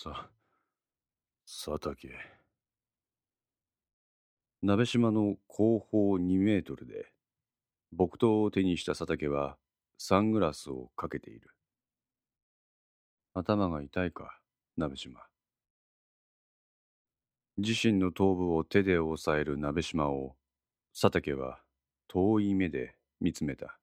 [0.00, 0.30] さ、
[1.44, 2.08] 佐竹。
[4.62, 7.10] 鍋島の後方2メートルで、
[7.90, 9.56] 木刀を手にした佐竹は
[9.98, 11.50] サングラスをかけている。
[13.34, 14.38] 頭が痛いか、
[14.76, 15.20] 鍋島。
[17.56, 20.36] 自身の頭部を手で押さえる鍋島を、
[20.92, 21.58] 佐竹は
[22.06, 23.80] 遠い目で見つめた。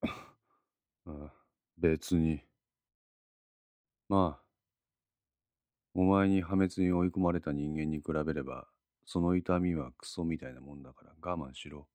[1.76, 2.46] 別に。
[4.12, 4.42] まあ、
[5.94, 8.68] お前に破滅に追い込まれた人間に比べれば、
[9.06, 11.88] その痛みはクソみたいなもんだから我慢しろ。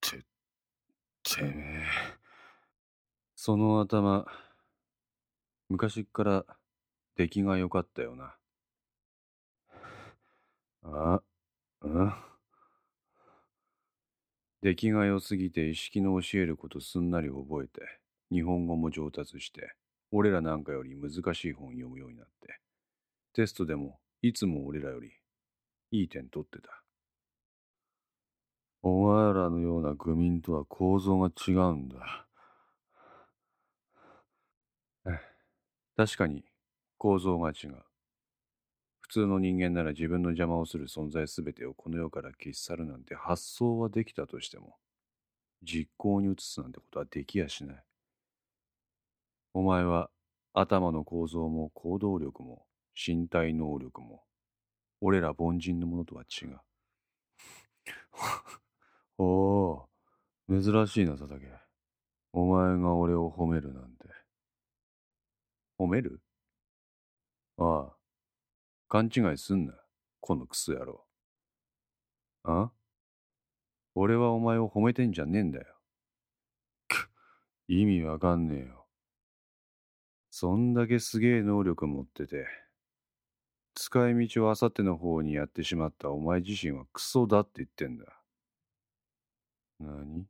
[0.00, 0.24] て、
[1.22, 1.84] てめえ。
[3.36, 4.26] その頭、
[5.68, 6.44] 昔っから
[7.16, 8.36] 出来が良かったよな。
[10.82, 11.22] あ、
[11.82, 12.14] うん？
[14.60, 19.72] 出来が良すぎて意識の教えることすんなり覚えて、日本語も上達して、
[20.10, 22.58] 俺らなんかより難しい本読むようになって、
[23.32, 25.12] テストでもいつも俺らより
[25.90, 26.82] いい点取ってた。
[28.82, 32.26] お前らのような愚民とは構造が違うんだ。
[35.96, 36.44] 確かに
[36.98, 37.82] 構造が違う。
[39.00, 44.76] 普通の人間なら自分の邪魔をする存在すべてをこの世から消し去るなんて発想はできたとしても、
[45.62, 47.84] 実行に移すなんてことはできやしない。
[49.58, 50.10] お前は
[50.52, 54.22] 頭の構造も行動力も身体能力も、
[55.00, 56.60] 俺ら凡人のものとは違う。
[59.16, 59.88] おお、
[60.50, 61.50] 珍しいな、佐竹。
[62.34, 64.06] お前が俺を褒めるなんて。
[65.78, 66.20] 褒める？
[67.56, 67.96] ああ、
[68.90, 69.72] 勘違いすんな、
[70.20, 71.06] このクソ野郎。
[72.42, 72.70] あ
[73.94, 75.80] 俺はお前を褒めてんじゃねえんだよ。
[76.88, 77.10] く、
[77.68, 78.85] 意味わかんねえよ。
[80.38, 82.46] そんだけすげえ能力持ってて、
[83.74, 88.04] 使い道をあさっての方にやってしまったお前自身はクソだって言ってんだ。
[89.80, 90.26] 何？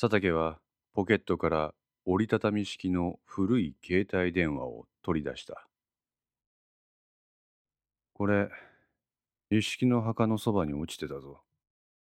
[0.00, 0.60] 佐竹は
[0.94, 1.74] ポケットから
[2.04, 5.66] 折りたたみ式の古い携帯電話を取り出した。
[8.12, 8.50] これ、
[9.50, 11.42] 一式の墓のそばに落ちてたぞ。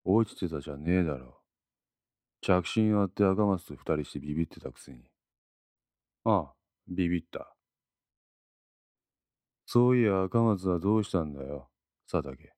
[0.06, 1.40] 落ちてたじゃねえだろ。
[2.42, 5.00] 着信あって赤松と二人してビビってたくせに。
[6.32, 6.54] ああ、
[6.88, 7.56] ビビった。
[9.66, 11.70] そういや赤松はどうしたんだよ、
[12.10, 12.54] 佐竹。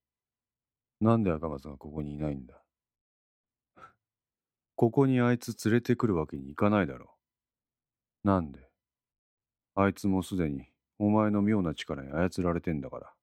[0.99, 2.61] なんで赤松がここにいないんだ？
[4.75, 7.17] ここにあいつ連れてくるわけにいかないだろ
[8.25, 8.27] う。
[8.27, 8.69] なんで？
[9.75, 10.67] あいつもすでに
[10.99, 13.13] お前の妙な力に操られてんだから。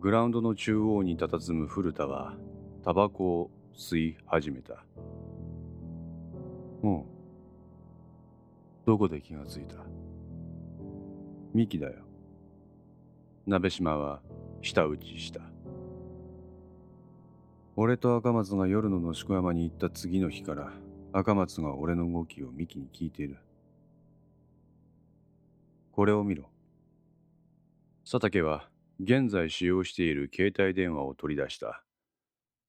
[0.00, 2.36] グラウンドの中央に佇む古田は
[2.82, 4.84] タバコを吸い始めた。
[6.82, 7.04] う。
[8.86, 9.76] どこで気がついた？
[11.54, 12.04] ミキだよ。
[13.46, 14.20] 鍋島は
[14.62, 15.40] 舌打ちした。
[17.76, 20.72] 俺と赤松が夜の野宿山に行った次の日から
[21.12, 23.38] 赤松が俺の動きをミキに聞いている。
[25.92, 26.50] これを見ろ。
[28.04, 28.68] 佐竹は
[29.00, 31.84] 現在使用している携帯電話を取り出した。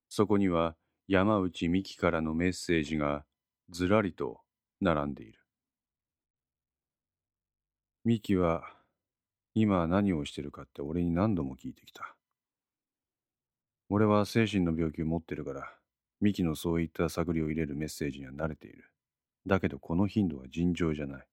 [0.10, 0.76] そこには
[1.08, 3.26] 山内美希からのメッセージが
[3.70, 4.42] ずらりと
[4.82, 5.40] 並んでいる。
[8.04, 8.64] ミキは
[9.54, 12.16] 今何をしてるかって俺に何度も聞いてきた。
[13.90, 15.72] 俺は精神の病気を持ってるから、
[16.22, 18.92] ミキのそういった探りを入れるメッセージには慣れている。
[19.48, 21.28] だけどこの頻度は尋常じゃない。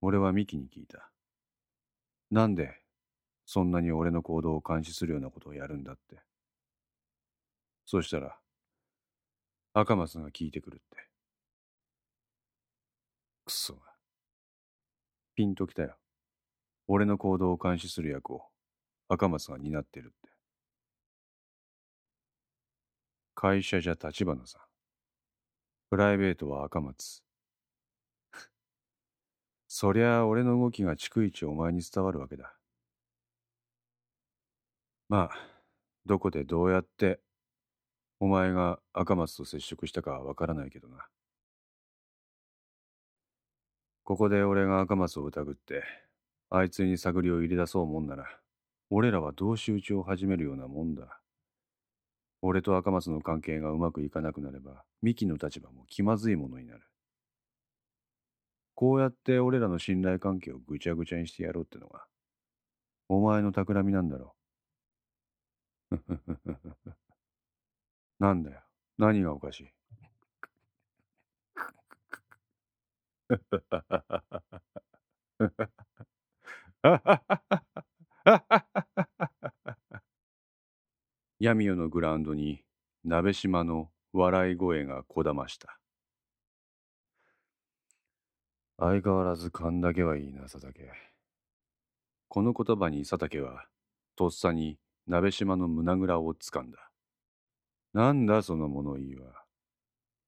[0.00, 1.10] 俺はミキに聞いた。
[2.30, 2.80] なんで
[3.46, 6.22] そんなに俺の行動を監視するようなことをやるんだって。
[7.84, 8.39] そしたら、
[9.72, 11.08] 赤松が聞いてくるって。
[13.44, 13.82] くそが。
[15.36, 15.96] ピンときたよ。
[16.88, 18.42] 俺の行動を監視する役を
[19.08, 20.30] 赤松が担ってるって。
[23.36, 24.62] 会社じゃ立花さん。
[25.88, 27.22] プライベートは赤松。
[29.68, 32.56] そりゃあ俺の動きが逐一お前に伝わるわけだ。
[35.08, 35.50] まあ、
[36.06, 37.20] どこでどうやって
[38.20, 41.06] お前が赤松と接触したかはわからないけどな。
[44.04, 45.82] ここで俺が赤松を疑って、
[46.50, 48.26] あいつに探りを入れ出そうもんなら、
[48.90, 51.20] 俺らは同士討ちを始めるようなもんだ。
[52.42, 56.82] 俺と赤松の関係がうまくいかなくなれば、ミキの立場も気まずいものになる。
[58.74, 62.04] こうやって俺らの信頼関係をぐちゃぐちゃにしてやろうってのが、
[63.08, 64.34] お前の企みなんだろ
[65.92, 65.96] う。
[68.20, 68.60] なんだよ。
[68.98, 69.72] 何がおかしい？
[81.38, 82.62] 闇夜のグラウンドに
[83.04, 85.78] 鍋島の笑い声がこだました。
[88.78, 90.90] 相変わらず勘だけはいいな、佐竹。
[92.28, 93.64] この言葉に佐竹は、
[94.16, 96.89] とっさに鍋島の胸ぐらをつかんだ。
[97.92, 99.44] なんだその物言いは。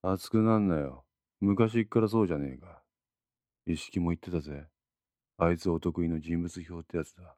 [0.03, 1.05] 熱くなんなよ。
[1.41, 2.83] 昔っからそうじゃねえか。
[3.67, 4.67] 意識も言ってたぜ。
[5.39, 7.37] あいつお得意の人物表ってやつだ。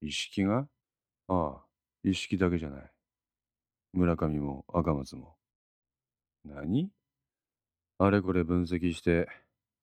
[0.00, 0.68] 意識が？
[1.28, 1.64] ああ、
[2.04, 2.90] 意識だけじゃない。
[3.92, 5.34] 村上も赤松も。
[6.44, 6.90] 何？
[7.98, 9.28] あれこれ分析して、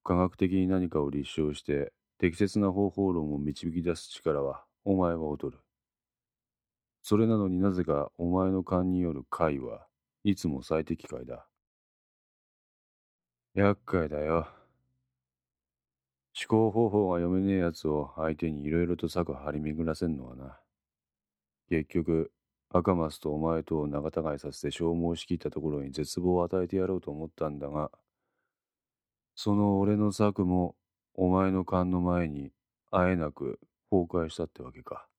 [0.04, 5.60] 科学的に何かを立証して、適切な方法論を導き出す力は、お前は劣る。
[7.02, 9.88] それなのになぜかお前の勘による解は
[10.24, 11.48] いつも最適解だ。
[13.54, 14.48] 厄介だよ。
[16.34, 20.60] 思考方法が読めねえやつを相手にいろいろと策張り巡らせんのはな。
[21.70, 22.32] 結局、
[22.70, 27.92] 赤松とお前とを仲違いさせて消耗しきったところに絶望を与えてやろうと思ったんだが、
[29.36, 30.76] その俺の策も
[31.14, 32.54] お前の勘の前に
[32.92, 33.60] あえなく
[33.90, 35.11] 崩壊したってわけか。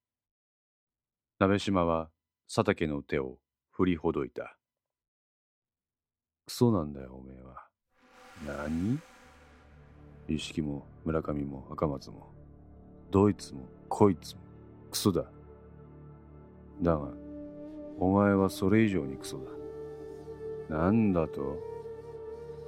[1.42, 2.08] 鍋島は
[2.46, 3.38] 佐竹の手を
[3.72, 4.56] 振りほどいた。
[6.46, 7.66] クソなんだよ、おめえは。
[8.46, 9.00] 何？
[10.28, 12.32] 一色も村上も赤松も、
[13.10, 14.40] どいつもこいつも
[14.92, 15.24] クソだ。
[16.80, 17.08] だが、
[17.98, 19.40] お前はそれ以上にクソ
[20.70, 20.76] だ。
[20.76, 21.58] なんだと？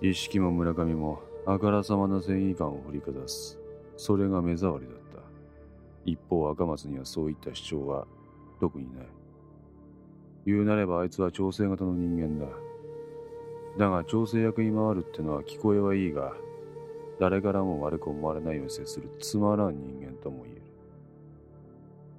[0.02, 3.56] 一色も村上もあからさまな正義感を振りかざす。
[3.96, 5.22] それが目障りだった。
[6.04, 8.08] 一方赤松にはそういった主張は
[8.64, 9.06] 特にない。
[10.46, 12.50] 言うなればあいつは調整型の人間だ。
[13.76, 16.32] だが調整役に回るってのは聞こえはいいが、
[17.20, 20.62] 誰からも悪く思われないように接するつまらん人間とも言える。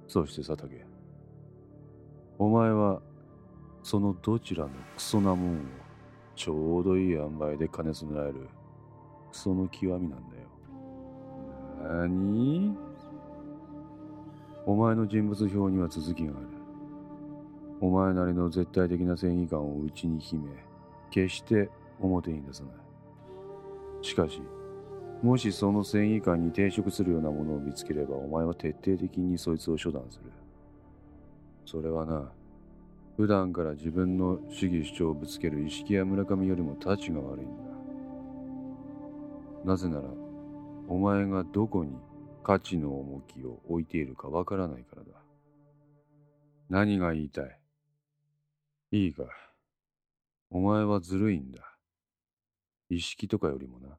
[0.06, 0.86] そして佐竹、
[2.38, 3.00] お前は
[3.82, 5.58] そのどちらのクソなもんを
[6.36, 8.48] ちょうどいい塩梅で兼ね備える
[9.32, 10.36] クソの極みなんだ
[11.90, 11.98] よ。
[12.00, 12.76] なに
[14.66, 16.48] お前の人物表には続きがある。
[17.80, 20.50] お前なりの絶対的な正義感を内に秘め、
[21.08, 21.70] 決して
[22.00, 22.72] 表に出さない。
[24.02, 24.42] しかし、
[25.22, 30.32] もしその正義感に抵触するようなものを見つければ、お前は徹底的にそいつを処断する。
[31.64, 32.32] それはな、
[33.16, 37.62] 普段から自分の主義主張をぶつける意識や村上よりも立ちが悪いんだ。
[39.64, 40.02] なぜなら、
[40.88, 41.92] お前がどこに
[42.46, 45.08] 価値の重きを置いているかわからないからだ。
[46.68, 47.60] 何が言いたい？
[48.92, 49.24] いいか？
[50.50, 51.76] お前はずるいんだ。
[52.88, 53.98] 意識とかよりもな。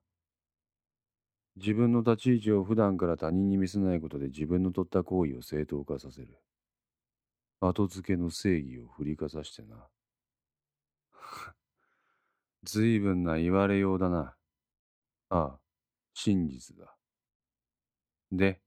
[1.57, 6.39] 自分の立ち位置を普段から他人に見せないことで自分の取った行為を正当化させる。
[7.59, 9.89] 後付けの正義を振りかざしてな。
[12.63, 14.37] 随分な言われようだな。
[15.27, 15.59] ああ、
[16.13, 16.96] 真実だ。
[18.31, 18.59] で、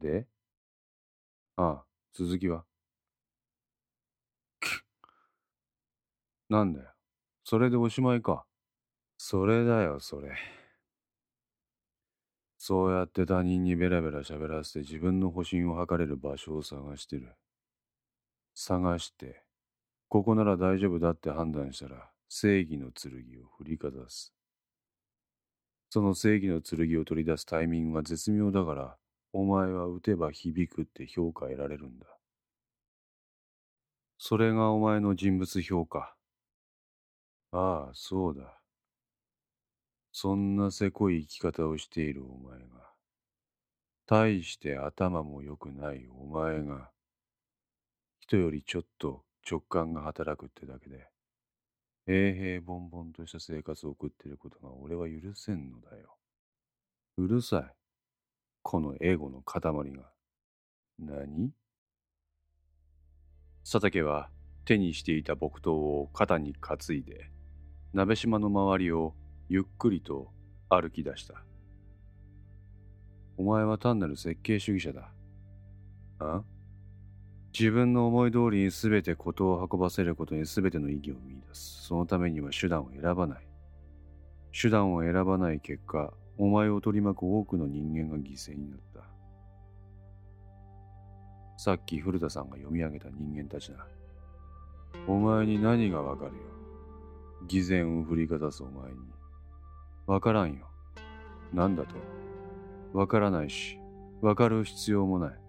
[0.00, 0.26] で？
[1.56, 2.64] ああ、続きは？
[6.48, 6.88] なんだよ。
[7.44, 8.46] それでおしまいか。
[9.18, 10.36] それだよ、それ。
[12.58, 17.34] そうやって他人にベラベラ喋らせて自分の保身を図れる場所を探してる。
[18.54, 19.42] 探して、
[20.08, 23.12] ここなら大丈夫だって判断したら、正義の剣
[23.42, 24.35] を振りかざす。
[25.88, 28.96] その正義の剣を取り出すタイミングが絶妙だから、
[29.32, 32.06] お前は打てば響くって評価得られるんだ。
[34.18, 36.16] それがお前の人物評価。
[37.52, 38.60] ああ、そうだ。
[40.12, 42.90] そんなせこい生き方をしているお前が、
[44.06, 46.90] 大して頭も良くないお前が、
[48.20, 51.08] 人よりちょっと直感が働くってだけで、
[52.06, 56.16] 平々凡々とした生活を送っていることが俺は許せんのだよ。
[57.16, 57.74] うるさい。
[58.62, 60.10] このエゴの塊が。
[60.98, 61.50] 何？
[63.64, 64.30] 佐竹は
[64.64, 67.30] 手にしていた木刀を肩に担いで、
[67.92, 69.14] 鍋島の周りを
[69.48, 70.32] ゆっくりと
[70.68, 71.44] 歩き出した。
[73.36, 75.12] お前は単なる設計主義者だ。
[76.20, 76.42] あ
[77.58, 81.84] 自分の思い通りに全て事を運ばせることに全ての意義を見出す。
[81.84, 83.46] そのためには手段を選ばない。
[84.52, 89.00] 手段を選ばない結果、お前を取り巻く多くの人間が犠牲になった。
[91.56, 93.86] さっき古田さんが読み上げた人間たちだ。
[95.08, 96.42] お前に何がわかるよ。
[97.46, 98.98] 偽善を振りかざすお前に。
[100.06, 100.66] わからんよ。
[101.54, 101.94] なんだと。
[102.92, 103.78] わからないし、
[104.20, 105.45] わかる必要もない。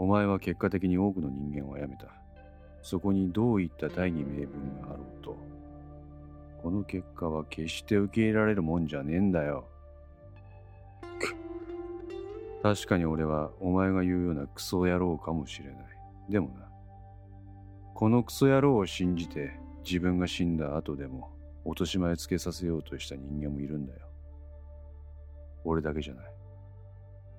[0.00, 2.06] お前は結果的に多くの人間を殺めた。
[2.80, 5.36] そこにどういった大義名分があろうと。
[6.62, 9.66] この結果は決して受け入れられるもんじゃねえんだよ。
[12.62, 15.76] 確かに俺はお前が言うようなクソ野郎かもしれない。
[16.30, 16.66] でもな。
[17.92, 19.52] このクソ野郎を信じて
[19.84, 21.30] 自分が死んだ後でも
[21.66, 23.98] 落とし前つけさせようとした人間もいるんだよ。
[25.62, 26.24] 俺だけじゃない。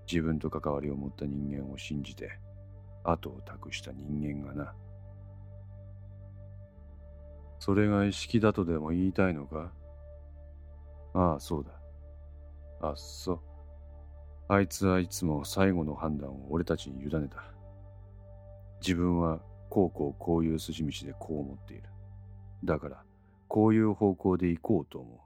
[0.05, 2.29] 自分と関わりを持った人間を信じて
[3.03, 4.73] 後を託した人間がな。
[7.59, 9.71] それが意識だとでも言いたいのか？
[11.13, 11.71] ああ、そうだ。
[12.87, 13.41] あっそ。
[14.47, 17.43] あいつはいつも最後の判断を俺たちに委ねた。
[18.81, 19.39] 自分は
[19.69, 21.83] こうこうこういう筋道でこう思っている。
[22.63, 23.03] だから、
[23.47, 25.19] こういう方向で行こうと思う。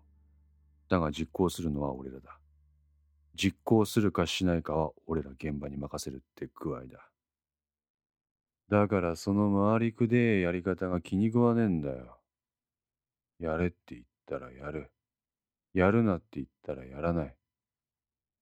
[0.90, 2.38] だが実行するのは俺らだ。
[3.36, 7.08] 実行するかしないかは俺ら現場に任せるって具合だ。
[8.70, 12.20] だからその回りくでえやり方が気に食わねえんだよ。
[13.40, 14.92] やれって言ったらやる。
[15.74, 17.36] やるなって言ったらやらない。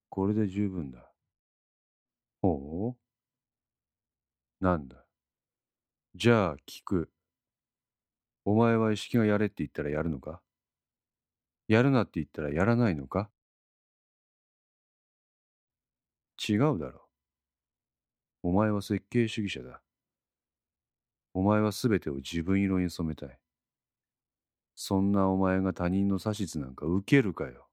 [0.10, 1.12] これで十分だ。
[2.42, 2.96] ほ
[4.62, 4.63] う？
[4.63, 5.03] なんだ？
[6.15, 7.10] じゃあ聞く。
[8.46, 10.42] お前は意識がやれって言ったらやるのか？
[11.68, 13.30] やるなって言ったらやらないのか？
[16.48, 17.08] 違うだろ。
[18.42, 19.82] お前は設計主義者だ。
[21.34, 23.40] お前は全てを自分色に染めたい。
[24.75, 27.68] そんなお前が他人の指図なんか受けるかよ。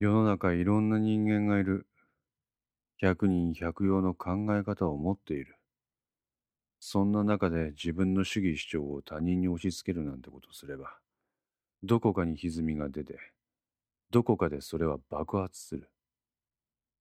[0.00, 1.86] 世の中いろんな人間がいる。
[2.98, 5.56] 百人百様の考え方を持っている。
[6.80, 10.98] そんな中で自分の主義主張を他人に押し付けるなんてことすれば、
[11.82, 13.18] どこかに歪みが出て、
[14.10, 15.90] どこかでそれは爆発する。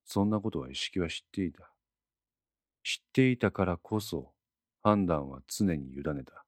[0.05, 1.72] そんなことは意識は知っていた。
[2.83, 4.33] 知っていたからこそ
[4.81, 6.45] 判断は常に委ねた。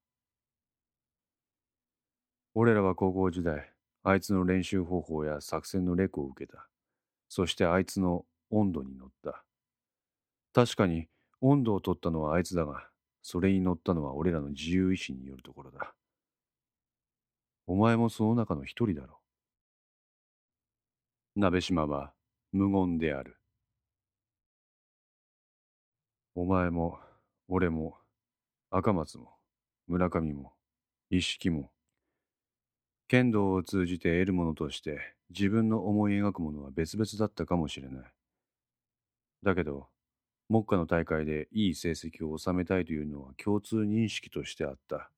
[2.53, 3.71] 俺らは高校時代、
[4.03, 6.67] あいつの練習方法や作戦のレクを受けた。
[7.29, 9.43] そしてあいつの温度に乗った。
[10.53, 11.07] 確かに
[11.41, 12.87] 温度を取ったのはあいつだが、
[13.21, 15.93] それに乗ったのは俺らの自由意志によるところだ。
[17.67, 19.19] お前もその中の一人だろ
[21.35, 21.39] う。
[21.39, 22.13] 鍋島は
[22.51, 23.37] 無言である。
[26.37, 26.99] お前も、
[27.47, 27.97] 俺も、
[28.69, 29.37] 赤松も、
[29.87, 30.51] 村上も、
[31.09, 31.71] 一色も、
[33.07, 34.99] 剣道を通じて得るものとして
[35.29, 38.05] 自分の思い描くものは別々だったかもしれない。
[39.43, 39.87] だけど、
[40.49, 45.11] 目下の大会でいい成績を収めたいというのは共通認識としてあった。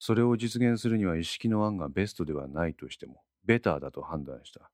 [0.00, 4.68] それを実現するには意識の案がベストではないとしても、ベターだと判断した。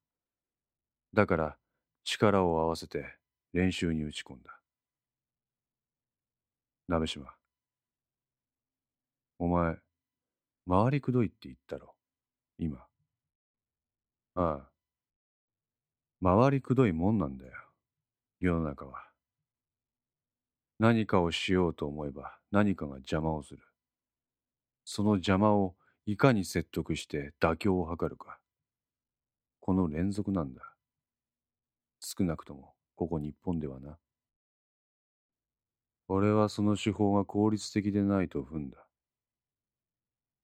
[1.12, 1.56] だから、
[2.04, 3.18] 力を合わせて
[3.52, 4.57] 練習に打ち込んだ。
[6.88, 7.26] 鍋島。
[9.38, 9.76] お前、
[10.66, 11.94] 回りくどいって言ったろ、
[12.58, 12.78] 今。
[14.34, 14.70] ああ。
[16.22, 17.52] 回りくどいもんなんだよ。
[18.40, 19.04] 世の中は。
[20.78, 23.60] 何かをしようと思えば何かが邪魔をする。
[24.84, 25.74] その邪魔を
[26.06, 28.38] いかに説得して妥協を図るか。
[29.60, 30.62] この連続なんだ。
[32.00, 33.98] 少なくともここ日本ではな。
[36.08, 38.84] 俺はその手法が効率的でないと踏んだ。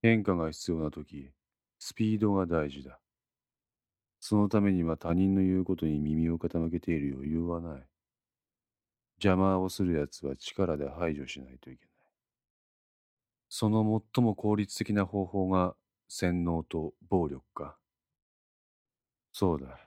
[0.02, 1.32] 変化が必要な時、
[1.80, 3.00] スピードが大事だ。
[4.18, 7.88] そのためには他人の言うことに耳を傾けている余裕はない。
[9.18, 11.94] 邪魔をする奴は力で排除しないといけない。
[13.48, 15.76] その最も効率的な方法が
[16.08, 17.78] 洗脳と暴力か。
[19.32, 19.78] そうだ。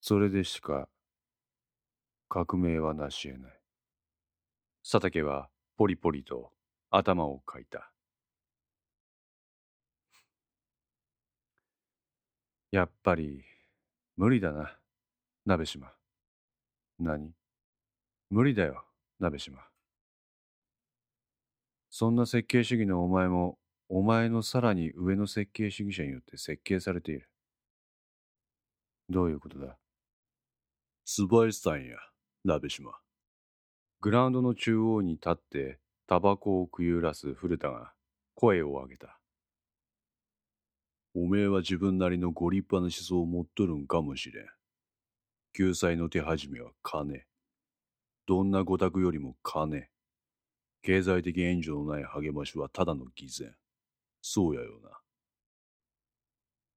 [0.00, 0.88] それでしか
[2.28, 3.55] 革命は成し得ない。
[4.88, 6.52] 佐竹はポリポリと
[6.90, 7.90] 頭をかいた。
[12.70, 13.42] やっぱり
[14.16, 14.78] 無理だな、
[15.44, 15.92] 鍋島。
[17.00, 17.32] 何？
[18.30, 18.84] 無理だよ、
[19.18, 19.58] 鍋島。
[21.90, 27.28] そんな設計主義のお前も、お前のさらに上の設計主義者によって設計されている。
[29.10, 29.76] どういうことだ？
[31.04, 31.96] 素晴らしさんや、
[32.44, 32.92] 鍋島。
[34.00, 37.92] グラウンドの中央に立ってタバコをくゆらす古田が
[38.34, 39.18] 声を上げた。
[41.14, 44.46] おめえは自分なりのご立派な思想を持っとるんかもしれん。
[45.54, 47.24] 救済の手始めは金。
[48.26, 49.88] どんなご託よりも金。
[50.82, 53.54] 経済的援助のない励ましはただの偽善。
[54.20, 54.78] そうやよ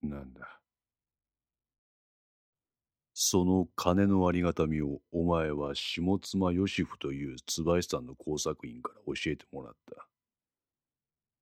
[0.01, 0.17] な。
[0.17, 0.58] なんだ。
[3.21, 10.07] その金のありがたみをお前は下妻義夫という椿さんの工作員から教えてもらった。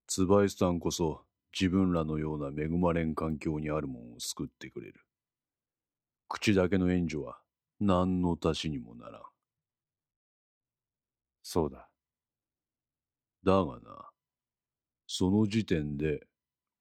[0.07, 1.22] 椿さんこそ
[1.53, 5.01] 自分らのような恵まれん環境にあるもんを救ってくれる。
[6.27, 7.38] 口だけの援助は
[7.79, 9.22] 何の足しにもならん。
[11.43, 11.88] そうだ。
[13.43, 14.10] だがな、
[15.05, 16.25] その時点で、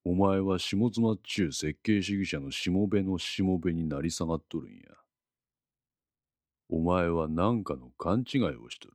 [0.09, 4.83] お前は下妻っちゅう設計主義者のしもべのしもべになり下がっとるんや。
[6.69, 8.95] お前は何かの勘違いをしとる。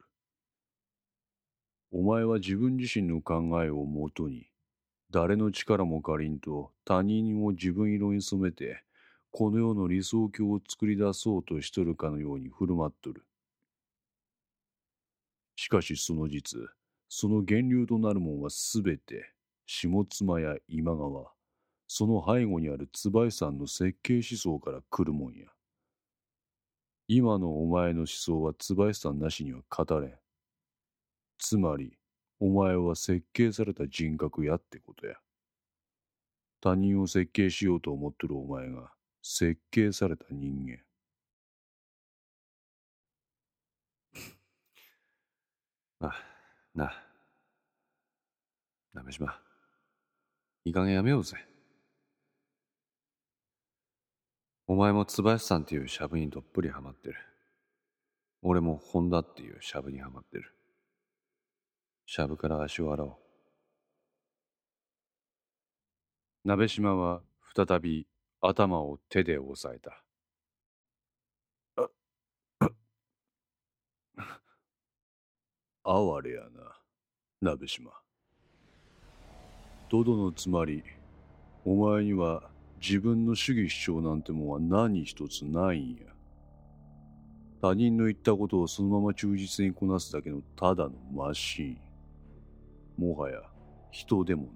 [1.92, 4.48] お前は自分自身の考えをもとに、
[5.10, 8.82] 誰の力も借りんと他人を自分色に染めて、
[9.32, 13.26] この世の理想郷を作り出そうとしとるかのように振る舞っとる。
[15.58, 16.58] しかしその実、
[17.10, 19.34] その源流となるもんはすべて、
[19.74, 21.32] 下妻や今川、
[21.88, 25.48] その背後にある椿さんの設計思想から来るもんや。
[27.08, 30.20] 今のお前の思想は椿さんなしには語れん。
[31.38, 31.98] つまり、
[32.42, 35.16] お前は設計された人格やってことや。
[36.60, 38.92] 他人を設計しようと思ってるお前が
[39.24, 40.80] 設計された人間。
[46.10, 46.14] あ、
[46.76, 46.92] な、
[48.94, 49.51] 鍋島。
[50.64, 51.38] いい加減やめようぜ。
[54.68, 57.16] お前も椿さんっていうシャブにどっぷりハマってる。
[58.44, 60.56] 俺も本田っていうシャブにハマってる。
[62.06, 63.18] シャブから足を洗おう。
[66.46, 67.22] 鍋島は
[67.56, 68.08] 再び
[68.40, 70.04] 頭を手で押さえた。
[75.84, 76.78] 哀れやな、
[77.42, 78.01] 鍋島。
[79.92, 80.86] トドのつまり、
[81.66, 82.44] お前には
[82.82, 86.06] 自分の主義主張なんてもんは何一つないんや。
[87.62, 91.78] 他人の言ったことをそのまま忠実にこなすだけのただのマシン。
[92.98, 93.42] もはや
[93.92, 94.54] 人でもない。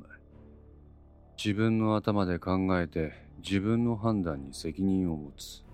[1.37, 3.11] 自分の頭で考えて
[3.43, 5.65] 自分の判断に責任を持つ。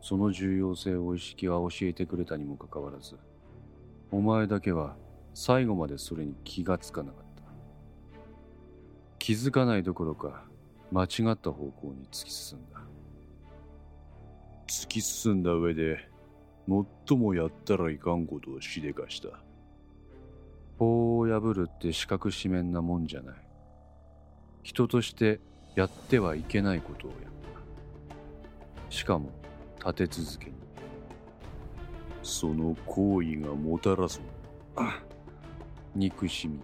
[0.00, 3.18] その重要性を意識は教えてくれたにもかかわらず、
[4.10, 4.96] お前だけは
[5.34, 7.21] 最後までそれに気がつかなかった。
[9.22, 10.42] 気づかないどころか、
[10.90, 12.80] 間違った方向に突き進んだ。
[14.66, 16.08] 突き進んだ上で、
[17.06, 19.28] 最もやったらいかんことをしでかした。
[20.76, 23.36] 法を破るって四角四面なもんじゃない。
[24.64, 25.38] 人として
[25.76, 27.20] やってはいけないことをやっ
[28.88, 28.92] た。
[28.92, 29.30] しかも、
[29.78, 30.54] 立て続けに。
[32.24, 34.20] その行為がもたらす
[35.94, 36.60] 憎しみ。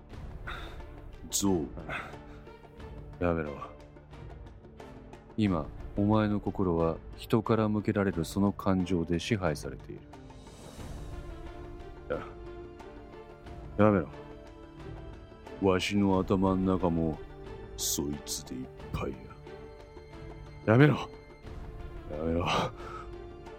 [1.31, 1.69] 憎
[3.21, 3.51] やめろ。
[5.37, 10.01] 今、お前の心は人から向けられるその感情で支配されている。
[13.79, 14.09] やめろ。
[15.63, 17.19] わしの頭ん中も、
[17.77, 19.13] そいつでいっぱい
[20.67, 20.73] や。
[20.73, 20.95] やめろ。
[20.97, 22.47] やめろ。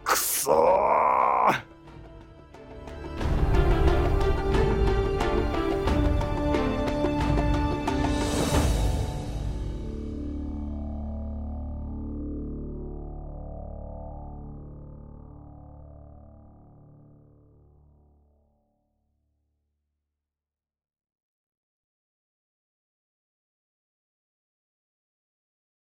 [0.04, 1.29] くそー